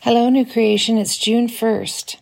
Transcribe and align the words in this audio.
Hello, 0.00 0.28
New 0.28 0.46
Creation. 0.46 0.96
It's 0.96 1.18
June 1.18 1.48
1st. 1.48 2.20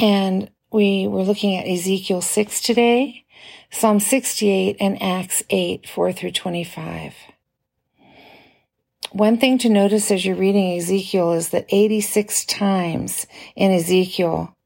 And 0.00 0.50
we 0.72 1.06
were 1.06 1.22
looking 1.22 1.56
at 1.56 1.68
Ezekiel 1.68 2.20
6 2.20 2.60
today, 2.60 3.24
Psalm 3.70 4.00
68, 4.00 4.76
and 4.80 5.00
Acts 5.00 5.44
8, 5.50 5.88
4 5.88 6.12
through 6.12 6.32
25. 6.32 7.14
One 9.12 9.38
thing 9.38 9.56
to 9.58 9.68
notice 9.68 10.10
as 10.10 10.26
you're 10.26 10.34
reading 10.34 10.76
Ezekiel 10.76 11.32
is 11.32 11.50
that 11.50 11.66
86 11.68 12.44
times 12.46 13.28
in 13.54 13.70
Ezekiel, 13.70 14.56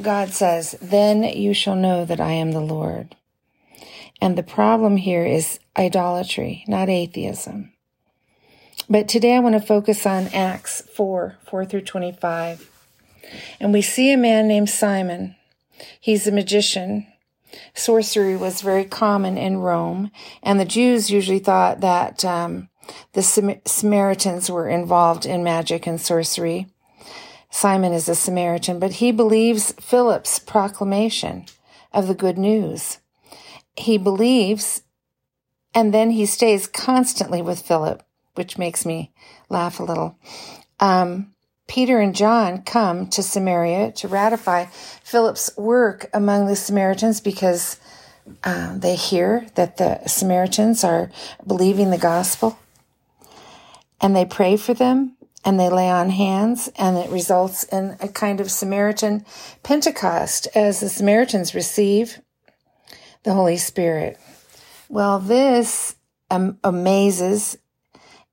God 0.00 0.28
says, 0.28 0.76
Then 0.80 1.24
you 1.24 1.52
shall 1.52 1.76
know 1.76 2.04
that 2.04 2.20
I 2.20 2.30
am 2.30 2.52
the 2.52 2.60
Lord. 2.60 3.16
And 4.22 4.38
the 4.38 4.44
problem 4.44 4.98
here 4.98 5.26
is 5.26 5.58
idolatry, 5.76 6.64
not 6.68 6.88
atheism. 6.88 7.73
But 8.88 9.08
today 9.08 9.34
I 9.34 9.40
want 9.40 9.54
to 9.54 9.66
focus 9.66 10.04
on 10.04 10.28
Acts 10.28 10.82
4 10.94 11.36
4 11.48 11.64
through 11.64 11.82
25. 11.82 12.70
And 13.58 13.72
we 13.72 13.80
see 13.80 14.12
a 14.12 14.16
man 14.16 14.46
named 14.46 14.68
Simon. 14.68 15.36
He's 16.00 16.26
a 16.26 16.32
magician. 16.32 17.06
Sorcery 17.74 18.36
was 18.36 18.60
very 18.60 18.84
common 18.84 19.38
in 19.38 19.58
Rome, 19.58 20.10
and 20.42 20.58
the 20.58 20.64
Jews 20.64 21.10
usually 21.10 21.38
thought 21.38 21.80
that 21.80 22.24
um, 22.24 22.68
the 23.12 23.22
Samaritans 23.64 24.50
were 24.50 24.68
involved 24.68 25.24
in 25.24 25.44
magic 25.44 25.86
and 25.86 26.00
sorcery. 26.00 26.66
Simon 27.50 27.92
is 27.92 28.08
a 28.08 28.14
Samaritan, 28.14 28.80
but 28.80 28.94
he 28.94 29.12
believes 29.12 29.72
Philip's 29.80 30.40
proclamation 30.40 31.46
of 31.92 32.08
the 32.08 32.14
good 32.14 32.36
news. 32.36 32.98
He 33.76 33.96
believes, 33.96 34.82
and 35.72 35.94
then 35.94 36.10
he 36.10 36.26
stays 36.26 36.66
constantly 36.66 37.40
with 37.40 37.62
Philip 37.62 38.02
which 38.34 38.58
makes 38.58 38.84
me 38.84 39.12
laugh 39.48 39.80
a 39.80 39.84
little. 39.84 40.18
Um, 40.80 41.34
Peter 41.66 41.98
and 41.98 42.14
John 42.14 42.62
come 42.62 43.08
to 43.08 43.22
Samaria 43.22 43.92
to 43.92 44.08
ratify 44.08 44.66
Philip's 45.02 45.50
work 45.56 46.10
among 46.12 46.46
the 46.46 46.56
Samaritans 46.56 47.20
because 47.20 47.78
uh, 48.42 48.76
they 48.76 48.96
hear 48.96 49.46
that 49.54 49.76
the 49.76 50.06
Samaritans 50.06 50.84
are 50.84 51.10
believing 51.46 51.90
the 51.90 51.98
gospel. 51.98 52.58
And 54.00 54.14
they 54.14 54.24
pray 54.24 54.56
for 54.56 54.74
them 54.74 55.16
and 55.44 55.60
they 55.60 55.68
lay 55.68 55.90
on 55.90 56.08
hands, 56.08 56.70
and 56.76 56.96
it 56.96 57.10
results 57.10 57.64
in 57.64 57.96
a 58.00 58.08
kind 58.08 58.40
of 58.40 58.50
Samaritan 58.50 59.26
Pentecost 59.62 60.48
as 60.54 60.80
the 60.80 60.88
Samaritans 60.88 61.54
receive 61.54 62.20
the 63.24 63.34
Holy 63.34 63.58
Spirit. 63.58 64.18
Well, 64.88 65.18
this 65.18 65.96
um, 66.30 66.58
amazes 66.64 67.58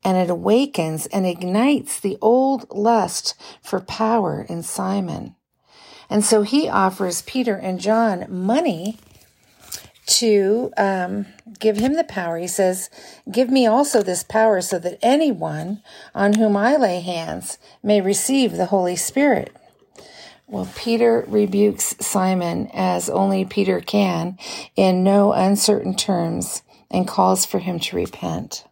and 0.04 0.18
it 0.18 0.30
awakens 0.30 1.06
and 1.08 1.26
ignites 1.26 2.00
the 2.00 2.18
old 2.22 2.70
lust 2.72 3.36
for 3.62 3.80
power 3.80 4.46
in 4.48 4.64
Simon. 4.64 5.36
And 6.10 6.26
so 6.26 6.42
he 6.42 6.68
offers 6.68 7.22
Peter 7.22 7.56
and 7.56 7.80
John 7.80 8.26
money 8.30 8.98
to 10.08 10.74
um, 10.78 11.26
give 11.60 11.78
him 11.78 11.94
the 11.94 12.04
power. 12.04 12.38
He 12.38 12.48
says, 12.48 12.90
Give 13.32 13.50
me 13.50 13.66
also 13.66 14.02
this 14.02 14.24
power 14.24 14.60
so 14.62 14.78
that 14.80 15.00
anyone 15.02 15.82
on 16.14 16.34
whom 16.34 16.58
I 16.58 16.76
lay 16.76 17.00
hands 17.00 17.58
may 17.82 18.02
receive 18.02 18.54
the 18.54 18.66
Holy 18.68 18.96
Spirit. 18.96 19.56
Well, 20.48 20.68
Peter 20.76 21.24
rebukes 21.30 21.96
Simon 22.06 22.70
as 22.74 23.10
only 23.10 23.46
Peter 23.46 23.80
can 23.80 24.38
in 24.76 25.02
no 25.02 25.32
uncertain 25.32 25.96
terms 25.96 26.62
and 26.90 27.08
calls 27.08 27.46
for 27.46 27.60
him 27.60 27.80
to 27.80 27.96
repent. 27.96 28.66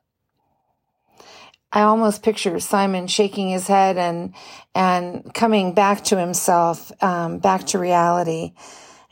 I 1.71 1.81
almost 1.81 2.23
picture 2.23 2.59
Simon 2.59 3.07
shaking 3.07 3.49
his 3.49 3.67
head 3.67 3.97
and 3.97 4.33
and 4.73 5.33
coming 5.33 5.73
back 5.73 6.03
to 6.05 6.17
himself, 6.17 6.91
um, 7.03 7.37
back 7.39 7.65
to 7.67 7.79
reality, 7.79 8.53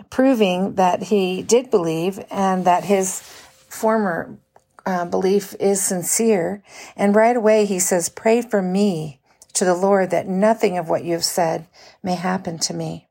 proving 0.10 0.76
that 0.76 1.04
he 1.04 1.44
did 1.44 1.70
believe 1.70 2.20
and 2.32 2.66
that 2.66 2.84
his 2.84 3.20
former 3.20 4.38
uh, 4.86 5.06
belief 5.06 5.54
is 5.60 5.82
sincere. 5.84 6.64
And 6.96 7.16
right 7.16 7.36
away 7.36 7.66
he 7.66 7.80
says, 7.80 8.10
"Pray 8.10 8.42
for 8.42 8.62
me 8.62 9.20
to 9.54 9.64
the 9.64 9.76
Lord 9.76 10.10
that 10.10 10.28
nothing 10.28 10.78
of 10.78 10.90
what 10.90 11.04
you 11.04 11.14
have 11.14 11.26
said 11.26 11.68
may 12.02 12.16
happen 12.16 12.58
to 12.60 12.74
me." 12.74 13.08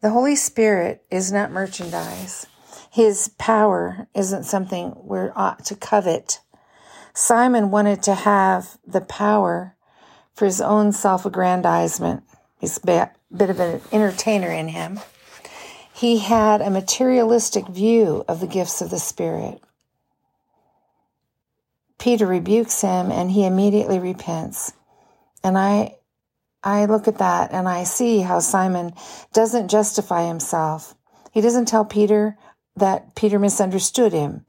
The 0.00 0.10
Holy 0.10 0.36
Spirit 0.36 1.02
is 1.10 1.32
not 1.32 1.50
merchandise. 1.50 2.46
His 2.90 3.28
power 3.38 4.08
isn't 4.14 4.44
something 4.44 4.94
we 5.02 5.18
ought 5.34 5.64
to 5.66 5.74
covet 5.74 6.40
Simon 7.18 7.72
wanted 7.72 8.00
to 8.04 8.14
have 8.14 8.78
the 8.86 9.00
power 9.00 9.74
for 10.34 10.44
his 10.44 10.60
own 10.60 10.92
self 10.92 11.26
aggrandizement. 11.26 12.22
He's 12.60 12.78
a 12.78 13.10
bit 13.36 13.50
of 13.50 13.58
an 13.58 13.80
entertainer 13.90 14.52
in 14.52 14.68
him. 14.68 15.00
He 15.92 16.20
had 16.20 16.60
a 16.60 16.70
materialistic 16.70 17.66
view 17.66 18.24
of 18.28 18.38
the 18.38 18.46
gifts 18.46 18.80
of 18.80 18.90
the 18.90 19.00
Spirit. 19.00 19.60
Peter 21.98 22.24
rebukes 22.24 22.82
him 22.82 23.10
and 23.10 23.32
he 23.32 23.44
immediately 23.44 23.98
repents. 23.98 24.72
And 25.42 25.58
I 25.58 25.96
I 26.62 26.84
look 26.84 27.08
at 27.08 27.18
that 27.18 27.50
and 27.50 27.68
I 27.68 27.82
see 27.82 28.20
how 28.20 28.38
Simon 28.38 28.92
doesn't 29.32 29.72
justify 29.72 30.24
himself. 30.28 30.94
He 31.32 31.40
doesn't 31.40 31.66
tell 31.66 31.84
Peter 31.84 32.38
that 32.76 33.16
Peter 33.16 33.40
misunderstood 33.40 34.12
him 34.12 34.46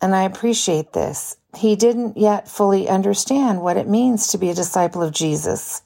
and 0.00 0.14
I 0.14 0.24
appreciate 0.24 0.92
this. 0.92 1.36
He 1.56 1.76
didn't 1.76 2.16
yet 2.16 2.48
fully 2.48 2.88
understand 2.88 3.62
what 3.62 3.76
it 3.76 3.88
means 3.88 4.28
to 4.28 4.38
be 4.38 4.50
a 4.50 4.54
disciple 4.54 5.02
of 5.02 5.12
Jesus. 5.12 5.82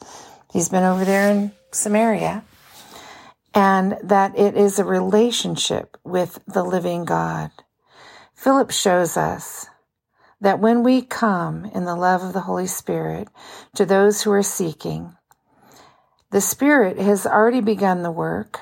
He's 0.53 0.69
been 0.69 0.83
over 0.83 1.05
there 1.05 1.31
in 1.31 1.53
Samaria, 1.71 2.45
and 3.55 3.97
that 4.03 4.37
it 4.37 4.57
is 4.57 4.79
a 4.79 4.85
relationship 4.85 5.97
with 6.05 6.41
the 6.47 6.65
living 6.65 7.05
God. 7.05 7.51
Philip 8.35 8.71
shows 8.71 9.17
us 9.17 9.67
that 10.41 10.59
when 10.59 10.83
we 10.83 11.03
come 11.03 11.67
in 11.67 11.85
the 11.85 11.95
love 11.95 12.23
of 12.23 12.33
the 12.33 12.41
Holy 12.41 12.67
Spirit 12.67 13.29
to 13.75 13.85
those 13.85 14.23
who 14.23 14.33
are 14.33 14.43
seeking, 14.43 15.15
the 16.31 16.41
Spirit 16.41 16.99
has 16.99 17.27
already 17.27 17.61
begun 17.61 18.03
the 18.03 18.11
work 18.11 18.61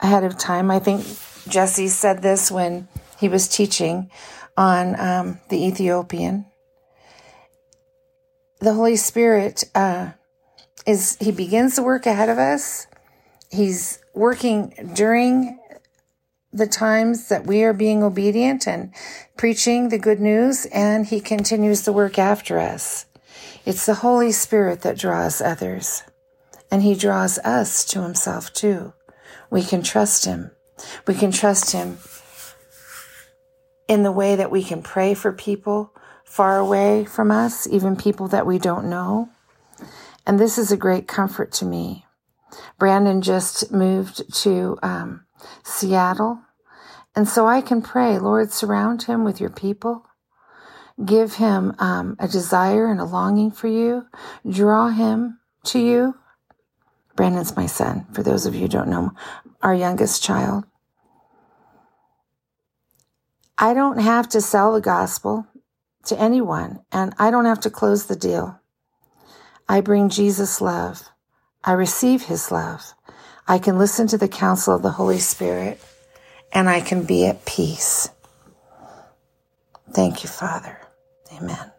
ahead 0.00 0.24
of 0.24 0.38
time. 0.38 0.70
I 0.70 0.78
think 0.78 1.04
Jesse 1.48 1.88
said 1.88 2.22
this 2.22 2.50
when 2.50 2.88
he 3.20 3.28
was 3.28 3.48
teaching 3.48 4.10
on 4.56 4.98
um, 4.98 5.40
the 5.50 5.66
Ethiopian. 5.66 6.46
The 8.60 8.72
Holy 8.72 8.96
Spirit 8.96 9.64
uh, 9.74 10.12
is, 10.86 11.18
He 11.20 11.30
begins 11.30 11.76
the 11.76 11.82
work 11.82 12.06
ahead 12.06 12.30
of 12.30 12.38
us. 12.38 12.86
He's 13.50 13.98
working 14.14 14.92
during 14.94 15.58
the 16.50 16.66
times 16.66 17.28
that 17.28 17.46
we 17.46 17.62
are 17.62 17.74
being 17.74 18.02
obedient 18.02 18.66
and 18.66 18.94
preaching 19.36 19.90
the 19.90 19.98
good 19.98 20.20
news, 20.20 20.64
and 20.72 21.06
He 21.06 21.20
continues 21.20 21.82
the 21.82 21.92
work 21.92 22.18
after 22.18 22.58
us. 22.58 23.04
It's 23.66 23.84
the 23.84 23.96
Holy 23.96 24.32
Spirit 24.32 24.80
that 24.80 24.98
draws 24.98 25.42
others, 25.42 26.04
and 26.70 26.82
He 26.82 26.94
draws 26.94 27.38
us 27.40 27.84
to 27.86 28.02
Himself 28.02 28.50
too. 28.54 28.94
We 29.50 29.62
can 29.62 29.82
trust 29.82 30.24
Him. 30.24 30.52
We 31.06 31.12
can 31.12 31.32
trust 31.32 31.72
Him 31.72 31.98
in 33.90 34.04
the 34.04 34.12
way 34.12 34.36
that 34.36 34.52
we 34.52 34.62
can 34.62 34.80
pray 34.80 35.14
for 35.14 35.32
people 35.32 35.92
far 36.24 36.58
away 36.58 37.04
from 37.04 37.32
us, 37.32 37.66
even 37.66 37.96
people 37.96 38.28
that 38.28 38.46
we 38.46 38.56
don't 38.56 38.88
know. 38.88 39.28
And 40.24 40.38
this 40.38 40.58
is 40.58 40.70
a 40.70 40.76
great 40.76 41.08
comfort 41.08 41.50
to 41.54 41.64
me. 41.64 42.06
Brandon 42.78 43.20
just 43.20 43.72
moved 43.72 44.32
to 44.42 44.78
um, 44.80 45.24
Seattle. 45.64 46.40
And 47.16 47.28
so 47.28 47.48
I 47.48 47.60
can 47.60 47.82
pray, 47.82 48.16
Lord, 48.16 48.52
surround 48.52 49.02
him 49.02 49.24
with 49.24 49.40
your 49.40 49.50
people. 49.50 50.06
Give 51.04 51.34
him 51.34 51.74
um, 51.80 52.14
a 52.20 52.28
desire 52.28 52.88
and 52.88 53.00
a 53.00 53.04
longing 53.04 53.50
for 53.50 53.66
you. 53.66 54.06
Draw 54.48 54.90
him 54.90 55.40
to 55.64 55.80
you. 55.80 56.14
Brandon's 57.16 57.56
my 57.56 57.66
son, 57.66 58.06
for 58.12 58.22
those 58.22 58.46
of 58.46 58.54
you 58.54 58.60
who 58.62 58.68
don't 58.68 58.88
know, 58.88 59.10
our 59.62 59.74
youngest 59.74 60.22
child. 60.22 60.64
I 63.62 63.74
don't 63.74 63.98
have 63.98 64.26
to 64.30 64.40
sell 64.40 64.72
the 64.72 64.80
gospel 64.80 65.46
to 66.06 66.18
anyone, 66.18 66.80
and 66.90 67.12
I 67.18 67.30
don't 67.30 67.44
have 67.44 67.60
to 67.60 67.70
close 67.70 68.06
the 68.06 68.16
deal. 68.16 68.58
I 69.68 69.82
bring 69.82 70.08
Jesus' 70.08 70.62
love. 70.62 71.02
I 71.62 71.72
receive 71.72 72.22
his 72.22 72.50
love. 72.50 72.94
I 73.46 73.58
can 73.58 73.76
listen 73.76 74.06
to 74.08 74.18
the 74.18 74.28
counsel 74.28 74.74
of 74.74 74.82
the 74.82 74.92
Holy 74.92 75.18
Spirit, 75.18 75.78
and 76.54 76.70
I 76.70 76.80
can 76.80 77.02
be 77.02 77.26
at 77.26 77.44
peace. 77.44 78.08
Thank 79.92 80.22
you, 80.22 80.30
Father. 80.30 80.78
Amen. 81.30 81.70